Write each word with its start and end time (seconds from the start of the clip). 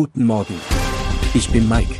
Guten 0.00 0.26
Morgen. 0.26 0.54
Ich 1.34 1.50
bin 1.50 1.68
Mike. 1.68 1.92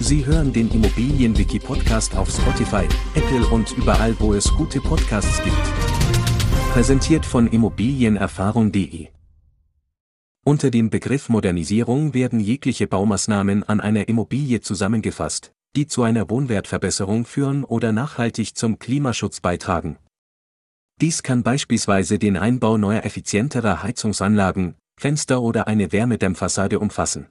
Sie 0.00 0.24
hören 0.24 0.54
den 0.54 0.70
Immobilienwiki-Podcast 0.70 2.16
auf 2.16 2.30
Spotify, 2.30 2.88
Apple 3.14 3.46
und 3.48 3.72
überall, 3.72 4.18
wo 4.20 4.32
es 4.32 4.50
gute 4.54 4.80
Podcasts 4.80 5.42
gibt. 5.44 5.62
Präsentiert 6.72 7.26
von 7.26 7.46
Immobilienerfahrung.de. 7.46 9.08
Unter 10.46 10.70
dem 10.70 10.88
Begriff 10.88 11.28
Modernisierung 11.28 12.14
werden 12.14 12.40
jegliche 12.40 12.86
Baumaßnahmen 12.86 13.64
an 13.64 13.82
einer 13.82 14.08
Immobilie 14.08 14.62
zusammengefasst, 14.62 15.52
die 15.76 15.86
zu 15.86 16.04
einer 16.04 16.30
Wohnwertverbesserung 16.30 17.26
führen 17.26 17.64
oder 17.64 17.92
nachhaltig 17.92 18.56
zum 18.56 18.78
Klimaschutz 18.78 19.40
beitragen. 19.40 19.98
Dies 21.02 21.22
kann 21.22 21.42
beispielsweise 21.42 22.18
den 22.18 22.38
Einbau 22.38 22.78
neuer 22.78 23.04
effizienterer 23.04 23.82
Heizungsanlagen, 23.82 24.76
Fenster 24.98 25.42
oder 25.42 25.66
eine 25.66 25.92
Wärmedämmfassade 25.92 26.78
umfassen. 26.78 27.26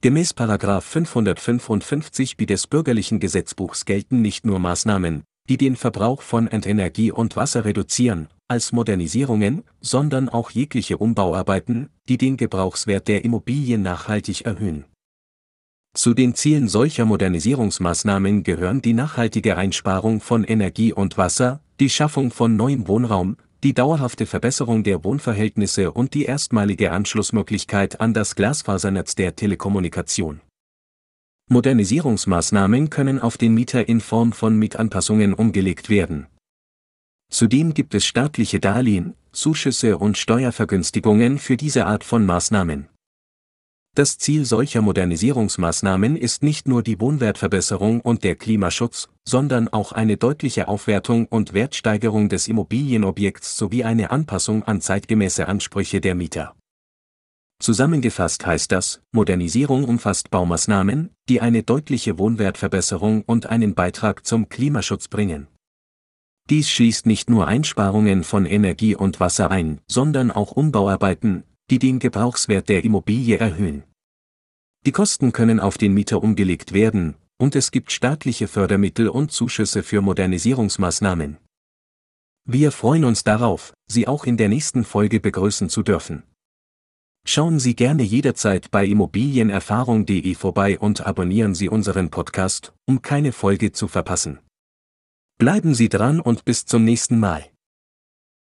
Gemäß 0.00 0.32
555 0.32 2.36
B 2.36 2.46
des 2.46 2.68
bürgerlichen 2.68 3.18
Gesetzbuchs 3.18 3.84
gelten 3.84 4.22
nicht 4.22 4.46
nur 4.46 4.60
Maßnahmen, 4.60 5.24
die 5.48 5.56
den 5.56 5.74
Verbrauch 5.74 6.22
von 6.22 6.46
Entenergie 6.46 7.10
und 7.10 7.34
Wasser 7.34 7.64
reduzieren, 7.64 8.28
als 8.46 8.70
Modernisierungen, 8.70 9.64
sondern 9.80 10.28
auch 10.28 10.52
jegliche 10.52 10.98
Umbauarbeiten, 10.98 11.88
die 12.08 12.16
den 12.16 12.36
Gebrauchswert 12.36 13.08
der 13.08 13.24
Immobilien 13.24 13.82
nachhaltig 13.82 14.42
erhöhen. 14.42 14.84
Zu 15.94 16.14
den 16.14 16.36
Zielen 16.36 16.68
solcher 16.68 17.04
Modernisierungsmaßnahmen 17.04 18.44
gehören 18.44 18.80
die 18.80 18.92
nachhaltige 18.92 19.56
Einsparung 19.56 20.20
von 20.20 20.44
Energie 20.44 20.92
und 20.92 21.18
Wasser, 21.18 21.60
die 21.80 21.90
Schaffung 21.90 22.30
von 22.30 22.54
neuem 22.54 22.86
Wohnraum, 22.86 23.36
die 23.64 23.74
dauerhafte 23.74 24.26
Verbesserung 24.26 24.84
der 24.84 25.02
Wohnverhältnisse 25.04 25.92
und 25.92 26.14
die 26.14 26.24
erstmalige 26.24 26.92
Anschlussmöglichkeit 26.92 28.00
an 28.00 28.14
das 28.14 28.36
Glasfasernetz 28.36 29.14
der 29.14 29.34
Telekommunikation. 29.34 30.40
Modernisierungsmaßnahmen 31.50 32.90
können 32.90 33.18
auf 33.18 33.38
den 33.38 33.54
Mieter 33.54 33.88
in 33.88 34.00
Form 34.00 34.32
von 34.32 34.56
Mietanpassungen 34.58 35.34
umgelegt 35.34 35.88
werden. 35.88 36.26
Zudem 37.30 37.74
gibt 37.74 37.94
es 37.94 38.06
staatliche 38.06 38.60
Darlehen, 38.60 39.14
Zuschüsse 39.32 39.98
und 39.98 40.18
Steuervergünstigungen 40.18 41.38
für 41.38 41.56
diese 41.56 41.86
Art 41.86 42.04
von 42.04 42.24
Maßnahmen. 42.24 42.88
Das 43.94 44.16
Ziel 44.16 44.44
solcher 44.44 44.80
Modernisierungsmaßnahmen 44.80 46.16
ist 46.16 46.42
nicht 46.42 46.68
nur 46.68 46.82
die 46.82 47.00
Wohnwertverbesserung 47.00 48.00
und 48.00 48.22
der 48.22 48.36
Klimaschutz, 48.36 49.08
sondern 49.26 49.68
auch 49.68 49.92
eine 49.92 50.16
deutliche 50.16 50.68
Aufwertung 50.68 51.26
und 51.26 51.52
Wertsteigerung 51.52 52.28
des 52.28 52.46
Immobilienobjekts 52.46 53.56
sowie 53.56 53.84
eine 53.84 54.10
Anpassung 54.10 54.62
an 54.62 54.80
zeitgemäße 54.80 55.48
Ansprüche 55.48 56.00
der 56.00 56.14
Mieter. 56.14 56.54
Zusammengefasst 57.60 58.46
heißt 58.46 58.70
das, 58.70 59.02
Modernisierung 59.10 59.82
umfasst 59.82 60.30
Baumaßnahmen, 60.30 61.10
die 61.28 61.40
eine 61.40 61.64
deutliche 61.64 62.16
Wohnwertverbesserung 62.18 63.22
und 63.22 63.46
einen 63.46 63.74
Beitrag 63.74 64.24
zum 64.24 64.48
Klimaschutz 64.48 65.08
bringen. 65.08 65.48
Dies 66.50 66.70
schließt 66.70 67.04
nicht 67.04 67.28
nur 67.28 67.48
Einsparungen 67.48 68.22
von 68.22 68.46
Energie 68.46 68.94
und 68.94 69.18
Wasser 69.18 69.50
ein, 69.50 69.80
sondern 69.88 70.30
auch 70.30 70.52
Umbauarbeiten, 70.52 71.42
die 71.70 71.78
den 71.78 71.98
Gebrauchswert 71.98 72.68
der 72.68 72.84
Immobilie 72.84 73.38
erhöhen. 73.38 73.84
Die 74.86 74.92
Kosten 74.92 75.32
können 75.32 75.60
auf 75.60 75.78
den 75.78 75.92
Mieter 75.92 76.22
umgelegt 76.22 76.72
werden, 76.72 77.16
und 77.36 77.54
es 77.54 77.70
gibt 77.70 77.92
staatliche 77.92 78.48
Fördermittel 78.48 79.08
und 79.08 79.32
Zuschüsse 79.32 79.82
für 79.82 80.00
Modernisierungsmaßnahmen. 80.00 81.38
Wir 82.44 82.72
freuen 82.72 83.04
uns 83.04 83.24
darauf, 83.24 83.74
Sie 83.90 84.08
auch 84.08 84.24
in 84.24 84.36
der 84.36 84.48
nächsten 84.48 84.84
Folge 84.84 85.20
begrüßen 85.20 85.68
zu 85.68 85.82
dürfen. 85.82 86.22
Schauen 87.26 87.58
Sie 87.58 87.76
gerne 87.76 88.02
jederzeit 88.02 88.70
bei 88.70 88.86
immobilienerfahrung.de 88.86 90.34
vorbei 90.34 90.78
und 90.78 91.06
abonnieren 91.06 91.54
Sie 91.54 91.68
unseren 91.68 92.10
Podcast, 92.10 92.72
um 92.86 93.02
keine 93.02 93.32
Folge 93.32 93.72
zu 93.72 93.86
verpassen. 93.86 94.38
Bleiben 95.36 95.74
Sie 95.74 95.90
dran 95.90 96.20
und 96.20 96.46
bis 96.46 96.64
zum 96.64 96.84
nächsten 96.84 97.20
Mal. 97.20 97.50